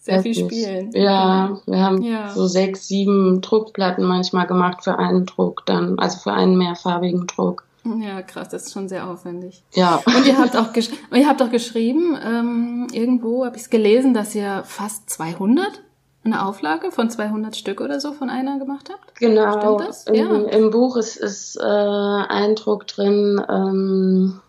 Sehr 0.00 0.22
viel 0.22 0.32
nicht. 0.32 0.44
spielen. 0.44 0.90
Ja, 0.92 1.58
wir 1.66 1.78
haben 1.78 2.02
Ja. 2.02 2.28
so 2.30 2.46
sechs, 2.48 2.88
sieben 2.88 3.40
Druckplatten 3.40 4.04
manchmal 4.04 4.46
gemacht 4.48 4.82
für 4.82 4.98
einen 4.98 5.26
Druck 5.26 5.64
dann, 5.66 5.98
also 6.00 6.18
für 6.18 6.32
einen 6.32 6.58
mehrfarbigen 6.58 7.26
Druck. 7.28 7.64
Ja, 8.00 8.22
krass, 8.22 8.48
das 8.48 8.64
ist 8.64 8.72
schon 8.72 8.88
sehr 8.88 9.06
aufwendig. 9.08 9.62
Ja. 9.74 10.00
Und 10.06 10.26
ihr 10.26 10.38
habt 10.38 10.56
auch, 10.56 10.72
gesch 10.72 10.88
ihr 11.14 11.28
habt 11.28 11.42
auch 11.42 11.50
geschrieben, 11.50 12.18
ähm, 12.26 12.86
irgendwo 12.92 13.44
habe 13.44 13.56
ich 13.56 13.62
es 13.64 13.70
gelesen, 13.70 14.14
dass 14.14 14.34
ihr 14.34 14.62
fast 14.64 15.10
200, 15.10 15.82
eine 16.24 16.44
Auflage 16.46 16.90
von 16.90 17.10
200 17.10 17.54
Stück 17.56 17.80
oder 17.80 18.00
so 18.00 18.12
von 18.12 18.30
einer 18.30 18.58
gemacht 18.58 18.88
habt. 18.90 19.14
Genau. 19.18 19.78
Im, 20.06 20.14
Ja. 20.16 20.30
Im 20.50 20.70
Buch 20.70 20.96
ist, 20.96 21.16
ist 21.16 21.56
äh, 21.56 21.64
ein 21.64 22.54
Druck 22.54 22.86
drin, 22.86 23.40
ähm, 23.48 24.40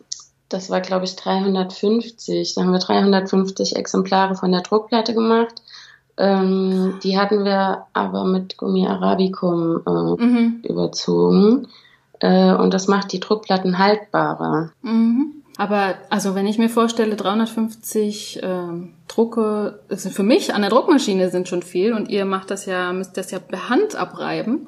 das 0.50 0.70
war 0.70 0.80
glaube 0.82 1.06
ich 1.06 1.16
350. 1.16 2.54
Da 2.56 2.62
haben 2.62 2.72
wir 2.72 2.80
350 2.80 3.76
Exemplare 3.76 4.36
von 4.36 4.52
der 4.52 4.62
Druckplatte 4.62 5.14
gemacht. 5.14 5.62
Ähm, 6.18 7.00
die 7.04 7.18
hatten 7.20 7.44
wir 7.44 7.86
aber 7.94 8.24
mit 8.24 8.56
Gummi 8.58 8.88
Arabicum 8.88 9.82
äh, 9.86 10.24
Mhm. 10.24 10.62
überzogen. 10.64 11.68
Äh, 12.20 12.54
und 12.54 12.74
das 12.74 12.88
macht 12.88 13.12
die 13.12 13.20
Druckplatten 13.20 13.78
haltbarer. 13.78 14.72
Mhm. 14.82 15.44
Aber 15.58 15.96
also 16.10 16.36
wenn 16.36 16.48
ich 16.48 16.58
mir 16.58 16.70
vorstelle, 16.70 17.16
350 17.16 18.40
ähm, 18.44 18.94
Drucke, 19.08 19.80
also 19.90 20.10
für 20.10 20.24
mich 20.24 20.54
an 20.54 20.62
der 20.62 20.70
Druckmaschine 20.70 21.30
sind 21.30 21.48
schon 21.48 21.62
viel 21.64 21.94
und 21.94 22.10
ihr 22.10 22.26
macht 22.26 22.52
das 22.52 22.66
ja, 22.66 22.92
müsst 22.92 23.16
das 23.18 23.32
ja 23.32 23.40
per 23.40 23.70
Hand 23.70 23.96
abreiben. 23.96 24.68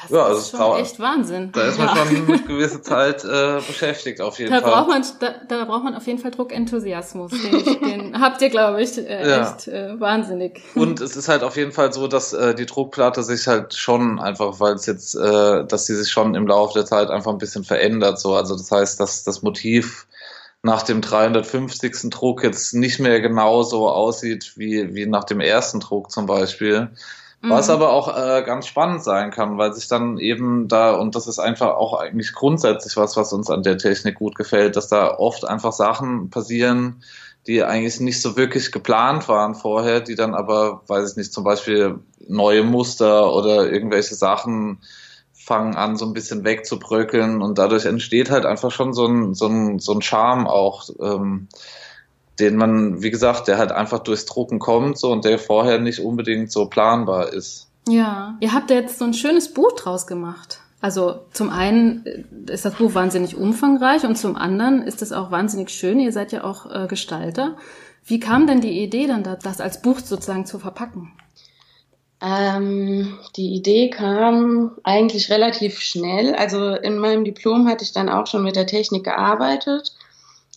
Das 0.00 0.10
Ja, 0.12 0.22
also 0.24 0.38
ist 0.38 0.50
schon 0.52 0.60
dauert. 0.60 0.80
echt 0.80 1.00
Wahnsinn. 1.00 1.50
Da 1.52 1.62
ist 1.62 1.78
man 1.78 1.88
Ja. 1.88 1.96
schon 2.06 2.08
eine 2.28 2.38
gewisse 2.42 2.80
Zeit 2.80 3.24
äh, 3.24 3.56
beschäftigt, 3.66 4.20
auf 4.20 4.38
jeden 4.38 4.52
Da 4.52 4.60
Fall. 4.60 4.70
braucht 4.70 4.88
man, 4.88 5.04
da, 5.18 5.34
da 5.48 5.64
braucht 5.64 5.82
man 5.84 5.94
auf 5.96 6.06
jeden 6.06 6.18
Fall 6.20 6.30
Druckenthusiasmus. 6.30 7.32
Den, 7.32 7.80
den 8.12 8.20
habt 8.20 8.40
ihr, 8.40 8.48
glaube 8.50 8.80
ich, 8.82 8.96
äh, 8.98 9.28
Ja. 9.28 9.50
echt 9.50 9.66
äh, 9.68 9.98
wahnsinnig. 10.00 10.62
Und 10.76 11.00
es 11.00 11.16
ist 11.16 11.28
halt 11.28 11.42
auf 11.42 11.56
jeden 11.56 11.72
Fall 11.72 11.92
so, 11.92 12.06
dass 12.06 12.32
äh, 12.32 12.54
die 12.54 12.66
Druckplatte 12.66 13.22
sich 13.24 13.46
halt 13.48 13.74
schon 13.74 14.20
einfach, 14.20 14.60
weil 14.60 14.74
es 14.74 14.86
jetzt, 14.86 15.16
äh, 15.16 15.64
dass 15.66 15.86
sie 15.86 15.96
sich 15.96 16.10
schon 16.10 16.34
im 16.36 16.46
Laufe 16.46 16.74
der 16.74 16.86
Zeit 16.86 17.10
einfach 17.10 17.32
ein 17.32 17.38
bisschen 17.38 17.64
verändert. 17.64 18.20
So, 18.20 18.34
also 18.36 18.56
das 18.56 18.70
heißt, 18.70 19.00
dass 19.00 19.24
das 19.24 19.42
Motiv 19.42 20.06
nach 20.62 20.82
dem 20.82 21.00
350. 21.00 22.10
Druck 22.10 22.42
jetzt 22.42 22.74
nicht 22.74 23.00
mehr 23.00 23.20
genau 23.20 23.62
so 23.62 23.88
aussieht 23.88 24.54
wie 24.56 24.94
wie 24.94 25.06
nach 25.06 25.24
dem 25.24 25.40
ersten 25.40 25.80
Druck 25.80 26.10
zum 26.10 26.26
Beispiel, 26.26 26.90
Was 27.42 27.68
mhm. 27.68 27.74
aber 27.74 27.90
auch 27.92 28.16
äh, 28.16 28.42
ganz 28.42 28.66
spannend 28.66 29.02
sein 29.02 29.30
kann, 29.30 29.56
weil 29.56 29.72
sich 29.72 29.88
dann 29.88 30.18
eben 30.18 30.68
da, 30.68 30.92
und 30.92 31.14
das 31.14 31.26
ist 31.26 31.38
einfach 31.38 31.76
auch 31.76 31.94
eigentlich 31.98 32.34
grundsätzlich 32.34 32.96
was, 32.96 33.16
was 33.16 33.32
uns 33.32 33.48
an 33.48 33.62
der 33.62 33.78
Technik 33.78 34.16
gut 34.16 34.34
gefällt, 34.34 34.76
dass 34.76 34.88
da 34.88 35.16
oft 35.16 35.46
einfach 35.46 35.72
Sachen 35.72 36.28
passieren, 36.28 37.02
die 37.46 37.64
eigentlich 37.64 38.00
nicht 38.00 38.20
so 38.20 38.36
wirklich 38.36 38.72
geplant 38.72 39.26
waren 39.28 39.54
vorher, 39.54 40.00
die 40.00 40.14
dann 40.14 40.34
aber, 40.34 40.82
weiß 40.86 41.12
ich 41.12 41.16
nicht, 41.16 41.32
zum 41.32 41.44
Beispiel 41.44 42.00
neue 42.28 42.62
Muster 42.62 43.32
oder 43.32 43.72
irgendwelche 43.72 44.14
Sachen 44.14 44.80
fangen 45.50 45.74
an, 45.74 45.96
so 45.96 46.06
ein 46.06 46.12
bisschen 46.12 46.44
wegzubröckeln 46.44 47.42
und 47.42 47.58
dadurch 47.58 47.84
entsteht 47.84 48.30
halt 48.30 48.46
einfach 48.46 48.70
schon 48.70 48.92
so 48.92 49.04
ein, 49.04 49.34
so 49.34 49.48
ein, 49.48 49.80
so 49.80 49.92
ein 49.92 50.00
Charme 50.00 50.46
auch, 50.46 50.88
ähm, 51.00 51.48
den 52.38 52.54
man, 52.54 53.02
wie 53.02 53.10
gesagt, 53.10 53.48
der 53.48 53.58
halt 53.58 53.72
einfach 53.72 53.98
durchs 53.98 54.26
Drucken 54.26 54.60
kommt 54.60 54.96
so 54.96 55.10
und 55.10 55.24
der 55.24 55.40
vorher 55.40 55.80
nicht 55.80 55.98
unbedingt 55.98 56.52
so 56.52 56.66
planbar 56.66 57.32
ist. 57.32 57.66
Ja, 57.88 58.36
ihr 58.38 58.52
habt 58.52 58.70
ja 58.70 58.76
jetzt 58.76 59.00
so 59.00 59.04
ein 59.04 59.12
schönes 59.12 59.52
Buch 59.52 59.72
draus 59.72 60.06
gemacht. 60.06 60.60
Also 60.80 61.18
zum 61.32 61.50
einen 61.50 62.04
ist 62.46 62.64
das 62.64 62.76
Buch 62.76 62.94
wahnsinnig 62.94 63.36
umfangreich 63.36 64.04
und 64.04 64.16
zum 64.16 64.36
anderen 64.36 64.82
ist 64.82 65.02
es 65.02 65.10
auch 65.10 65.32
wahnsinnig 65.32 65.70
schön. 65.70 65.98
Ihr 65.98 66.12
seid 66.12 66.30
ja 66.30 66.44
auch 66.44 66.70
äh, 66.70 66.86
Gestalter. 66.86 67.56
Wie 68.04 68.20
kam 68.20 68.46
denn 68.46 68.60
die 68.60 68.80
Idee 68.80 69.08
dann, 69.08 69.24
das 69.24 69.60
als 69.60 69.82
Buch 69.82 69.98
sozusagen 69.98 70.46
zu 70.46 70.60
verpacken? 70.60 71.10
Ähm, 72.22 73.18
die 73.36 73.54
Idee 73.54 73.88
kam 73.90 74.72
eigentlich 74.84 75.30
relativ 75.30 75.80
schnell. 75.80 76.34
Also 76.34 76.74
in 76.74 76.98
meinem 76.98 77.24
Diplom 77.24 77.66
hatte 77.68 77.84
ich 77.84 77.92
dann 77.92 78.08
auch 78.08 78.26
schon 78.26 78.42
mit 78.42 78.56
der 78.56 78.66
Technik 78.66 79.04
gearbeitet 79.04 79.94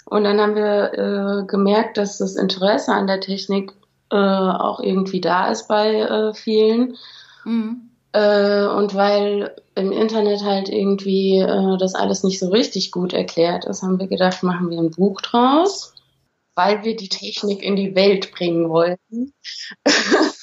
und 0.05 0.25
dann 0.25 0.39
haben 0.39 0.55
wir 0.55 0.93
äh, 0.93 1.45
gemerkt, 1.47 1.97
dass 1.97 2.17
das 2.17 2.35
Interesse 2.35 2.93
an 2.93 3.07
der 3.07 3.21
Technik 3.21 3.73
äh, 4.11 4.15
auch 4.15 4.79
irgendwie 4.79 5.21
da 5.21 5.49
ist 5.49 5.67
bei 5.67 6.01
äh, 6.01 6.33
vielen. 6.33 6.97
Mhm. 7.45 7.89
Äh, 8.11 8.65
und 8.65 8.93
weil 8.93 9.55
im 9.75 9.91
Internet 9.91 10.43
halt 10.43 10.69
irgendwie 10.69 11.39
äh, 11.39 11.77
das 11.77 11.95
alles 11.95 12.23
nicht 12.23 12.39
so 12.39 12.49
richtig 12.49 12.91
gut 12.91 13.13
erklärt 13.13 13.65
ist, 13.65 13.81
haben 13.81 13.99
wir 13.99 14.07
gedacht, 14.07 14.43
machen 14.43 14.69
wir 14.69 14.77
ein 14.77 14.91
Buch 14.91 15.21
draus, 15.21 15.95
weil 16.53 16.83
wir 16.83 16.95
die 16.95 17.09
Technik 17.09 17.63
in 17.63 17.75
die 17.75 17.95
Welt 17.95 18.31
bringen 18.33 18.69
wollten. 18.69 19.33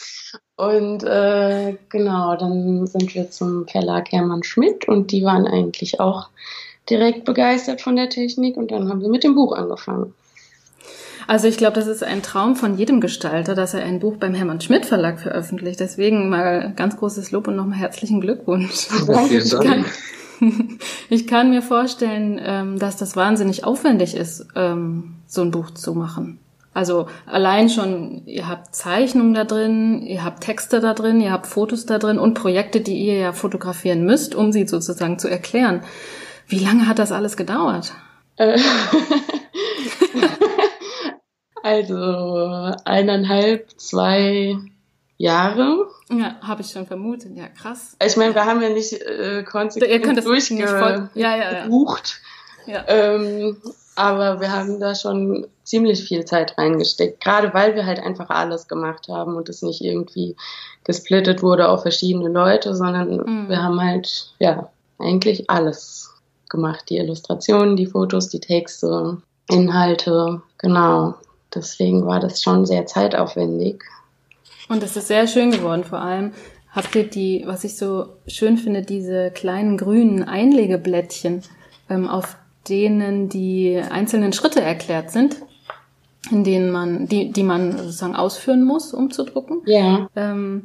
und 0.61 1.05
äh, 1.05 1.77
genau, 1.89 2.37
dann 2.37 2.87
sind 2.87 3.15
wir 3.15 3.31
zum 3.31 3.67
Verlag 3.67 4.13
Hermann 4.13 4.43
Schmidt 4.43 4.87
und 4.89 5.11
die 5.11 5.25
waren 5.25 5.47
eigentlich 5.47 6.01
auch 6.01 6.29
direkt 6.89 7.25
begeistert 7.25 7.81
von 7.81 7.97
der 7.97 8.09
Technik 8.09 8.57
und 8.57 8.71
dann 8.71 8.89
haben 8.89 9.01
wir 9.01 9.09
mit 9.09 9.25
dem 9.25 9.35
Buch 9.35 9.53
angefangen. 9.53 10.13
Also 11.27 11.47
ich 11.47 11.57
glaube, 11.57 11.75
das 11.75 11.87
ist 11.87 12.03
ein 12.03 12.23
Traum 12.23 12.57
von 12.57 12.77
jedem 12.77 13.01
Gestalter, 13.01 13.55
dass 13.55 13.73
er 13.73 13.85
ein 13.85 14.01
Buch 14.01 14.17
beim 14.17 14.35
Hermann 14.35 14.61
Schmidt 14.61 14.85
Verlag 14.85 15.21
veröffentlicht. 15.21 15.79
Deswegen 15.79 16.29
mal 16.29 16.73
ganz 16.75 16.97
großes 16.97 17.31
Lob 17.31 17.47
und 17.47 17.57
nochmal 17.57 17.79
herzlichen 17.79 18.21
Glückwunsch. 18.21 18.89
vielen 19.29 19.49
Dank. 19.49 19.87
Ich 21.11 21.27
kann, 21.27 21.51
mir 21.51 21.61
vorstellen, 21.61 22.41
ähm, 22.43 22.79
dass 22.79 22.97
das 22.97 23.15
wahnsinnig 23.15 23.65
aufwendig 23.65 24.17
ist, 24.17 24.47
ähm, 24.57 25.17
so 25.27 25.43
ein 25.43 25.51
Buch 25.51 25.71
zu 25.71 25.93
machen. 25.95 26.39
Also 26.73 27.09
allein 27.27 27.69
schon, 27.69 28.23
ihr 28.27 28.49
habt 28.49 28.75
Zeichnungen 28.75 29.35
da 29.35 29.45
drin, 29.45 30.03
ihr 30.03 30.25
habt 30.25 30.45
Texte 30.45 30.81
da 30.81 30.95
drin, 30.95 31.21
ihr 31.21 31.33
habt 31.33 31.47
Fotos 31.47 31.85
da 31.85 31.99
drin 31.99 32.19
und 32.19 32.35
Projekte, 32.35 32.81
die 32.81 32.97
ihr 32.97 33.19
ja 33.19 33.33
fotografieren 33.33 34.05
müsst, 34.05 34.37
um 34.37 34.53
sie 34.53 34.69
sozusagen 34.69 35.19
zu 35.19 35.29
erklären. 35.29 35.83
Wie 36.47 36.61
lange 36.61 36.87
hat 36.87 37.01
das 37.01 37.11
alles 37.11 37.37
gedauert? 37.37 37.93
Äh. 38.37 38.59
also 41.63 42.73
eineinhalb, 42.85 43.69
zwei 43.77 44.57
Jahre. 45.17 45.89
Ja, 46.09 46.37
habe 46.41 46.63
ich 46.63 46.71
schon 46.71 46.87
vermutet. 46.87 47.37
Ja, 47.37 47.49
krass. 47.49 47.97
Ich 48.05 48.17
meine, 48.17 48.35
wir 48.35 48.47
haben 48.47 48.63
ja 48.63 48.71
nicht 48.71 48.93
äh, 48.93 49.43
konsequent 49.43 49.93
Ihr 49.93 50.01
könnt 50.01 50.19
das 50.19 50.25
durchgebucht. 50.25 51.11
Ja, 51.15 51.37
ja, 51.37 51.53
ja. 51.53 51.67
ja. 52.67 52.85
Ähm, 52.89 53.57
aber 54.01 54.41
wir 54.41 54.51
haben 54.51 54.81
da 54.81 54.95
schon 54.95 55.47
ziemlich 55.63 56.05
viel 56.05 56.25
Zeit 56.25 56.57
reingesteckt. 56.57 57.23
Gerade 57.23 57.53
weil 57.53 57.75
wir 57.75 57.85
halt 57.85 58.01
einfach 58.01 58.31
alles 58.31 58.67
gemacht 58.67 59.09
haben 59.09 59.37
und 59.37 59.51
es 59.51 59.61
nicht 59.61 59.83
irgendwie 59.83 60.37
gesplittet 60.85 61.43
wurde 61.43 61.69
auf 61.69 61.83
verschiedene 61.83 62.31
Leute, 62.31 62.75
sondern 62.75 63.19
mhm. 63.19 63.49
wir 63.51 63.63
haben 63.63 63.79
halt, 63.79 64.33
ja, 64.39 64.71
eigentlich 64.99 65.51
alles 65.51 66.15
gemacht. 66.49 66.87
Die 66.89 66.97
Illustrationen, 66.97 67.77
die 67.77 67.87
Fotos, 67.87 68.31
die 68.31 68.41
Texte, 68.41 69.19
Inhalte, 69.51 70.41
genau. 70.57 71.15
Deswegen 71.55 72.07
war 72.07 72.21
das 72.21 72.43
schon 72.43 72.65
sehr 72.65 72.87
zeitaufwendig. 72.87 73.83
Und 74.71 74.83
es 74.83 74.97
ist 74.97 75.09
sehr 75.09 75.27
schön 75.27 75.51
geworden, 75.51 75.85
vor 75.85 76.01
allem 76.01 76.33
habt 76.73 76.95
ihr 76.95 77.05
die, 77.05 77.43
was 77.45 77.65
ich 77.65 77.77
so 77.77 78.07
schön 78.27 78.57
finde, 78.57 78.81
diese 78.81 79.31
kleinen 79.31 79.77
grünen 79.77 80.23
Einlegeblättchen, 80.23 81.43
ähm, 81.91 82.09
auf 82.09 82.37
denen 82.69 83.29
die 83.29 83.81
einzelnen 83.91 84.33
Schritte 84.33 84.61
erklärt 84.61 85.11
sind, 85.11 85.37
in 86.31 86.45
denen 86.45 86.71
man, 86.71 87.07
die, 87.07 87.33
die 87.33 87.43
man 87.43 87.77
sozusagen 87.77 88.15
ausführen 88.15 88.65
muss, 88.65 88.93
um 88.93 89.11
zu 89.11 89.25
drucken. 89.25 89.63
Ja. 89.67 90.09
Ähm, 90.17 90.65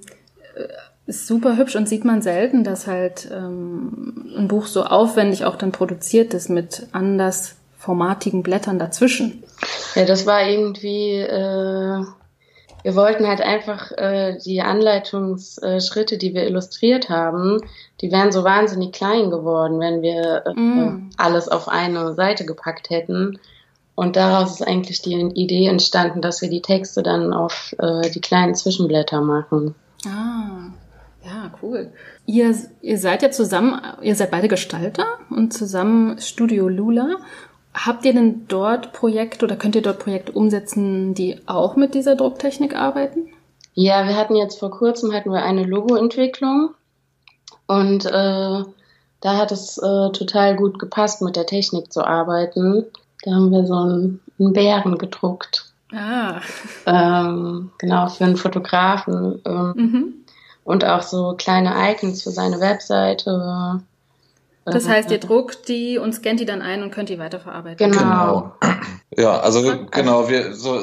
ist 1.08 1.28
super 1.28 1.58
hübsch 1.58 1.76
und 1.76 1.88
sieht 1.88 2.04
man 2.04 2.22
selten, 2.22 2.64
dass 2.64 2.88
halt 2.88 3.30
ähm, 3.32 4.34
ein 4.36 4.48
Buch 4.48 4.66
so 4.66 4.84
aufwendig 4.84 5.46
auch 5.46 5.56
dann 5.56 5.72
produziert 5.72 6.34
ist 6.34 6.50
mit 6.50 6.88
anders 6.92 7.56
formatigen 7.78 8.42
Blättern 8.42 8.80
dazwischen. 8.80 9.44
Ja, 9.94 10.06
das 10.06 10.26
war 10.26 10.48
irgendwie, 10.48 11.18
äh, 11.18 12.04
wir 12.86 12.96
wollten 12.96 13.28
halt 13.28 13.42
einfach 13.42 13.92
äh, 13.94 14.38
die 14.38 14.62
Anleitungsschritte, 14.62 16.20
die 16.20 16.36
wir 16.36 16.46
illustriert 16.46 17.10
haben, 17.10 17.58
die 18.00 18.12
wären 18.12 18.32
so 18.32 18.44
wahnsinnig 18.44 18.92
klein 18.92 19.32
geworden, 19.32 19.80
wenn 19.80 20.04
wir 20.04 20.44
äh, 20.46 20.54
mm. 20.54 21.10
alles 21.18 21.48
auf 21.48 21.68
eine 21.68 22.14
Seite 22.14 22.46
gepackt 22.46 22.92
hätten. 22.92 23.40
Und 23.96 24.18
daraus 24.18 24.52
ist 24.52 24.68
eigentlich 24.68 25.02
die 25.02 25.14
Idee 25.16 25.66
entstanden, 25.66 26.22
dass 26.22 26.44
wir 26.44 26.50
die 26.52 26.62
Texte 26.62 27.02
dann 27.02 27.34
auf 27.34 27.76
äh, 27.80 28.12
die 28.12 28.22
kleinen 28.22 28.54
Zwischenblätter 28.54 29.20
machen. 29.20 29.74
Ah. 30.06 30.70
Ja, 31.26 31.52
cool. 31.64 31.92
Ihr, 32.28 32.56
ihr 32.84 33.00
seid 33.00 33.24
ja 33.24 33.32
zusammen, 33.32 33.82
ihr 34.04 34.14
seid 34.14 34.30
beide 34.30 34.48
Gestalter 34.48 35.06
und 35.32 35.54
zusammen 35.54 36.20
Studio 36.20 36.70
Lula. 36.70 37.16
Habt 37.76 38.06
ihr 38.06 38.14
denn 38.14 38.48
dort 38.48 38.94
Projekte 38.94 39.46
oder 39.46 39.56
könnt 39.56 39.76
ihr 39.76 39.82
dort 39.82 40.00
Projekte 40.00 40.32
umsetzen, 40.32 41.14
die 41.14 41.40
auch 41.46 41.76
mit 41.76 41.94
dieser 41.94 42.16
Drucktechnik 42.16 42.76
arbeiten? 42.76 43.28
Ja, 43.74 44.08
wir 44.08 44.16
hatten 44.16 44.36
jetzt 44.36 44.60
vor 44.60 44.72
kurzem 44.72 45.14
hatten 45.14 45.32
wir 45.32 45.44
eine 45.44 45.64
Logoentwicklung 45.64 46.74
und 47.68 48.06
äh, 48.06 48.10
da 49.22 49.38
hat 49.38 49.52
es 49.52 49.78
äh, 49.78 50.12
total 50.12 50.56
gut 50.56 50.80
gepasst, 50.80 51.22
mit 51.22 51.36
der 51.36 51.46
Technik 51.46 51.92
zu 51.92 52.06
arbeiten. 52.06 52.86
Da 53.24 53.32
haben 53.32 53.52
wir 53.52 53.66
so 53.66 53.76
einen, 53.76 54.22
einen 54.40 54.54
Bären 54.54 54.98
gedruckt. 54.98 55.66
Ah. 55.94 56.40
Ähm, 56.86 57.72
genau, 57.78 58.08
für 58.08 58.24
einen 58.24 58.38
Fotografen. 58.38 59.42
Ähm, 59.46 59.74
mhm 59.76 60.14
und 60.66 60.84
auch 60.84 61.04
so 61.04 61.36
kleine 61.38 61.74
Icons 61.92 62.24
für 62.24 62.32
seine 62.32 62.60
Webseite. 62.60 63.82
Das 64.66 64.88
heißt, 64.88 65.12
ihr 65.12 65.20
druckt 65.20 65.68
die 65.68 66.00
und 66.00 66.14
scannt 66.14 66.40
die 66.40 66.46
dann 66.46 66.62
ein 66.62 66.82
und 66.82 66.92
könnt 66.92 67.10
die 67.10 67.20
weiterverarbeiten. 67.20 67.92
Genau. 67.92 68.54
genau. 68.60 68.78
Ja, 69.16 69.40
also 69.40 69.86
genau, 69.92 70.28
wir 70.28 70.54
so 70.56 70.80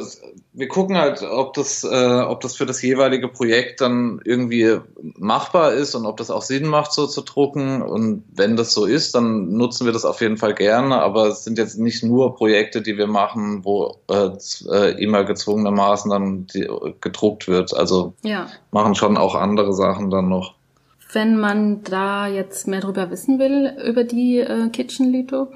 wir 0.55 0.69
gucken 0.69 0.99
halt, 0.99 1.23
ob 1.23 1.55
das, 1.55 1.83
äh, 1.83 2.21
ob 2.21 2.41
das 2.41 2.57
für 2.57 2.67
das 2.67 2.83
jeweilige 2.83 3.29
Projekt 3.29 3.81
dann 3.81 4.21
irgendwie 4.25 4.79
machbar 5.01 5.73
ist 5.73 5.95
und 5.95 6.05
ob 6.05 6.19
das 6.19 6.31
auch 6.31 6.43
Sinn 6.43 6.67
macht, 6.67 6.93
so 6.93 7.07
zu 7.07 7.23
drucken. 7.23 7.81
Und 7.81 8.25
wenn 8.35 8.57
das 8.57 8.75
so 8.75 8.85
ist, 8.85 9.15
dann 9.15 9.53
nutzen 9.53 9.87
wir 9.87 9.95
das 9.95 10.05
auf 10.05 10.21
jeden 10.21 10.37
Fall 10.37 10.55
gerne. 10.55 11.01
Aber 11.01 11.29
es 11.29 11.45
sind 11.45 11.57
jetzt 11.57 11.79
nicht 11.79 12.03
nur 12.03 12.37
Projekte, 12.37 12.83
die 12.83 12.99
wir 12.99 13.07
machen, 13.07 13.65
wo 13.65 13.97
äh, 14.11 14.31
äh 14.71 15.03
immer 15.03 15.25
gezwungenermaßen 15.25 16.11
dann 16.11 16.47
die, 16.49 16.69
gedruckt 17.01 17.49
wird. 17.49 17.75
Also 17.75 18.13
ja. 18.23 18.47
machen 18.73 18.95
schon 18.95 19.17
auch 19.17 19.35
andere 19.35 19.73
Sachen 19.73 20.11
dann 20.11 20.29
noch. 20.29 20.55
Wenn 21.13 21.39
man 21.39 21.83
da 21.83 22.27
jetzt 22.27 22.67
mehr 22.67 22.81
drüber 22.81 23.11
wissen 23.11 23.39
will, 23.39 23.77
über 23.85 24.05
die 24.05 24.39
äh, 24.39 24.69
Kitchen 24.71 25.13
Lito, 25.13 25.49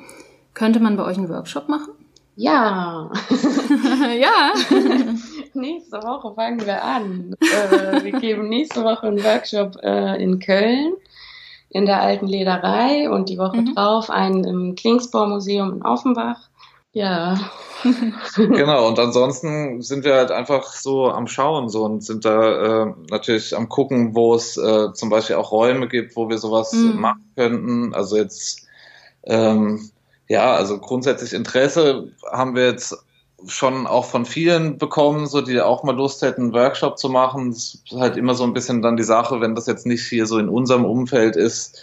könnte 0.54 0.80
man 0.80 0.96
bei 0.96 1.04
euch 1.04 1.16
einen 1.16 1.28
Workshop 1.28 1.68
machen? 1.68 1.92
Ja. 2.36 3.10
ja. 4.20 4.52
nächste 5.54 6.02
Woche 6.02 6.34
fangen 6.34 6.64
wir 6.66 6.84
an. 6.84 7.34
Äh, 7.40 8.04
wir 8.04 8.12
geben 8.12 8.48
nächste 8.48 8.84
Woche 8.84 9.06
einen 9.06 9.24
Workshop 9.24 9.76
äh, 9.82 10.22
in 10.22 10.38
Köln 10.38 10.92
in 11.70 11.86
der 11.86 12.00
alten 12.00 12.26
Lederei 12.26 13.10
und 13.10 13.28
die 13.28 13.38
Woche 13.38 13.58
mhm. 13.58 13.74
drauf 13.74 14.10
einen 14.10 14.44
im 14.44 14.74
Klingsbau-Museum 14.74 15.74
in 15.74 15.82
Offenbach. 15.82 16.48
Ja. 16.96 17.50
genau, 18.36 18.88
und 18.88 18.98
ansonsten 18.98 19.82
sind 19.82 20.02
wir 20.06 20.14
halt 20.14 20.30
einfach 20.30 20.72
so 20.72 21.10
am 21.10 21.26
Schauen 21.26 21.68
so 21.68 21.84
und 21.84 22.02
sind 22.02 22.24
da 22.24 22.84
äh, 22.84 22.94
natürlich 23.10 23.54
am 23.54 23.68
gucken, 23.68 24.14
wo 24.14 24.34
es 24.34 24.56
äh, 24.56 24.94
zum 24.94 25.10
Beispiel 25.10 25.36
auch 25.36 25.52
Räume 25.52 25.88
gibt, 25.88 26.16
wo 26.16 26.30
wir 26.30 26.38
sowas 26.38 26.72
mhm. 26.72 26.98
machen 26.98 27.30
könnten. 27.36 27.94
Also 27.94 28.16
jetzt 28.16 28.66
ähm, 29.24 29.90
ja, 30.28 30.54
also 30.54 30.78
grundsätzlich 30.78 31.34
Interesse 31.34 32.08
haben 32.32 32.54
wir 32.54 32.64
jetzt 32.64 32.96
schon 33.46 33.86
auch 33.86 34.06
von 34.06 34.24
vielen 34.24 34.78
bekommen, 34.78 35.26
so 35.26 35.42
die 35.42 35.60
auch 35.60 35.82
mal 35.82 35.94
Lust 35.94 36.22
hätten, 36.22 36.44
einen 36.44 36.52
Workshop 36.54 36.98
zu 36.98 37.10
machen. 37.10 37.50
Das 37.50 37.74
ist 37.74 37.92
halt 37.92 38.16
immer 38.16 38.34
so 38.34 38.44
ein 38.44 38.54
bisschen 38.54 38.80
dann 38.80 38.96
die 38.96 39.02
Sache, 39.02 39.42
wenn 39.42 39.54
das 39.54 39.66
jetzt 39.66 39.84
nicht 39.84 40.08
hier 40.08 40.24
so 40.24 40.38
in 40.38 40.48
unserem 40.48 40.86
Umfeld 40.86 41.36
ist, 41.36 41.78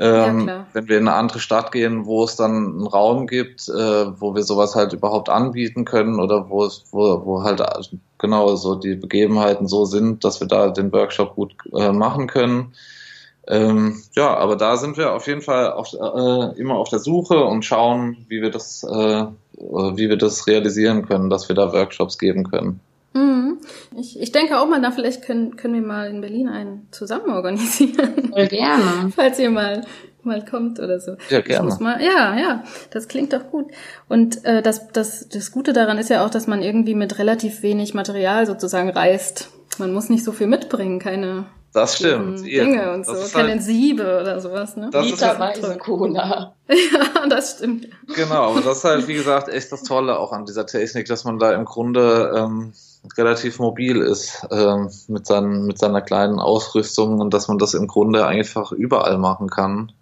ähm, 0.00 0.46
ja, 0.46 0.66
wenn 0.72 0.88
wir 0.88 0.98
in 0.98 1.08
eine 1.08 1.16
andere 1.16 1.40
Stadt 1.40 1.72
gehen, 1.72 2.06
wo 2.06 2.24
es 2.24 2.36
dann 2.36 2.52
einen 2.52 2.86
Raum 2.86 3.26
gibt, 3.26 3.68
äh, 3.68 4.20
wo 4.20 4.34
wir 4.34 4.42
sowas 4.42 4.74
halt 4.74 4.92
überhaupt 4.92 5.28
anbieten 5.28 5.84
können 5.84 6.20
oder 6.20 6.48
wo 6.48 6.64
es, 6.64 6.84
wo, 6.90 7.24
wo 7.24 7.42
halt 7.42 7.62
genau 8.18 8.54
so 8.56 8.76
die 8.76 8.94
Begebenheiten 8.94 9.66
so 9.66 9.84
sind, 9.84 10.24
dass 10.24 10.40
wir 10.40 10.46
da 10.46 10.70
den 10.70 10.92
Workshop 10.92 11.34
gut 11.34 11.54
äh, 11.72 11.90
machen 11.90 12.28
können. 12.28 12.74
Ähm, 13.48 14.02
ja, 14.14 14.36
aber 14.36 14.56
da 14.56 14.76
sind 14.76 14.98
wir 14.98 15.14
auf 15.14 15.26
jeden 15.26 15.42
Fall 15.42 15.72
auf, 15.72 15.92
äh, 15.94 16.60
immer 16.60 16.74
auf 16.74 16.90
der 16.90 16.98
Suche 16.98 17.42
und 17.44 17.64
schauen, 17.64 18.18
wie 18.28 18.42
wir 18.42 18.50
das, 18.50 18.84
äh, 18.84 19.24
wie 19.54 20.08
wir 20.08 20.18
das 20.18 20.46
realisieren 20.46 21.06
können, 21.06 21.30
dass 21.30 21.48
wir 21.48 21.56
da 21.56 21.72
Workshops 21.72 22.18
geben 22.18 22.48
können. 22.48 22.80
Mhm. 23.18 23.58
Ich, 23.96 24.20
ich 24.20 24.32
denke 24.32 24.58
auch 24.58 24.66
mal, 24.66 24.80
da 24.80 24.90
vielleicht 24.90 25.22
können, 25.22 25.56
können 25.56 25.74
wir 25.74 25.82
mal 25.82 26.08
in 26.08 26.20
Berlin 26.20 26.48
einen 26.48 26.88
zusammen 26.90 27.30
organisieren. 27.30 28.30
Voll 28.32 28.46
gerne. 28.46 29.12
Falls 29.16 29.38
ihr 29.38 29.50
mal 29.50 29.84
mal 30.22 30.44
kommt 30.44 30.78
oder 30.78 31.00
so. 31.00 31.16
Ja, 31.30 31.40
gerne. 31.40 31.76
Mal, 31.80 32.02
ja, 32.02 32.38
ja, 32.38 32.64
das 32.90 33.08
klingt 33.08 33.32
doch 33.32 33.50
gut. 33.50 33.66
Und 34.08 34.44
äh, 34.44 34.62
das, 34.62 34.88
das, 34.88 35.28
das 35.28 35.52
Gute 35.52 35.72
daran 35.72 35.96
ist 35.96 36.10
ja 36.10 36.24
auch, 36.24 36.30
dass 36.30 36.46
man 36.46 36.62
irgendwie 36.62 36.94
mit 36.94 37.18
relativ 37.18 37.62
wenig 37.62 37.94
Material 37.94 38.46
sozusagen 38.46 38.90
reist. 38.90 39.48
Man 39.78 39.92
muss 39.92 40.08
nicht 40.08 40.24
so 40.24 40.32
viel 40.32 40.46
mitbringen, 40.46 40.98
keine 40.98 41.46
das 41.72 41.96
stimmt. 41.96 42.44
Dinge 42.44 42.92
und 42.92 43.06
das 43.06 43.30
so, 43.30 43.38
keine 43.38 43.50
halt, 43.50 43.62
Siebe 43.62 44.20
oder 44.20 44.40
sowas, 44.40 44.76
ne? 44.76 44.88
Das 44.90 45.06
ist 45.06 45.22
halt, 45.22 45.78
Cola. 45.78 46.54
ja, 46.68 47.26
das 47.28 47.56
stimmt. 47.56 47.88
Genau, 48.14 48.50
aber 48.50 48.62
das 48.62 48.78
ist 48.78 48.84
halt, 48.84 49.06
wie 49.06 49.14
gesagt, 49.14 49.48
echt 49.48 49.70
das 49.70 49.82
Tolle 49.82 50.18
auch 50.18 50.32
an 50.32 50.46
dieser 50.46 50.66
Technik, 50.66 51.06
dass 51.06 51.24
man 51.24 51.38
da 51.38 51.52
im 51.52 51.66
Grunde 51.66 52.32
ähm, 52.36 52.72
relativ 53.16 53.58
mobil 53.58 53.98
ist 53.98 54.46
ähm, 54.50 54.90
mit, 55.08 55.26
seinen, 55.26 55.66
mit 55.66 55.78
seiner 55.78 56.00
kleinen 56.00 56.38
Ausrüstung 56.38 57.20
und 57.20 57.32
dass 57.34 57.48
man 57.48 57.58
das 57.58 57.74
im 57.74 57.86
Grunde 57.86 58.26
einfach 58.26 58.72
überall 58.72 59.18
machen 59.18 59.48
kann. 59.48 59.92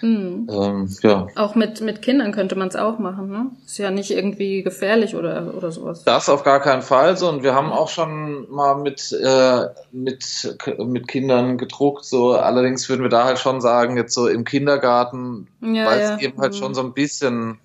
Mhm. 0.00 0.48
Ähm, 0.50 0.88
ja. 1.02 1.26
Auch 1.36 1.54
mit, 1.54 1.80
mit 1.80 2.02
Kindern 2.02 2.32
könnte 2.32 2.56
man 2.56 2.68
es 2.68 2.76
auch 2.76 2.98
machen, 2.98 3.30
ne? 3.30 3.46
Ist 3.64 3.78
ja 3.78 3.90
nicht 3.90 4.10
irgendwie 4.10 4.62
gefährlich 4.62 5.16
oder, 5.16 5.54
oder 5.56 5.72
sowas. 5.72 6.04
Das 6.04 6.28
auf 6.28 6.44
gar 6.44 6.60
keinen 6.60 6.82
Fall 6.82 7.16
so. 7.16 7.28
Und 7.28 7.42
wir 7.42 7.54
haben 7.54 7.72
auch 7.72 7.88
schon 7.88 8.50
mal 8.50 8.76
mit, 8.76 9.12
äh, 9.12 9.68
mit, 9.92 10.56
mit 10.78 11.08
Kindern 11.08 11.58
gedruckt. 11.58 12.04
So, 12.04 12.32
allerdings 12.34 12.88
würden 12.88 13.02
wir 13.02 13.08
da 13.08 13.24
halt 13.24 13.38
schon 13.38 13.60
sagen, 13.60 13.96
jetzt 13.96 14.14
so 14.14 14.28
im 14.28 14.44
Kindergarten, 14.44 15.48
ja, 15.62 15.86
weil 15.86 16.00
es 16.00 16.10
ja. 16.10 16.18
eben 16.18 16.40
halt 16.40 16.52
mhm. 16.52 16.58
schon 16.58 16.74
so 16.74 16.82
ein 16.82 16.92
bisschen 16.92 17.58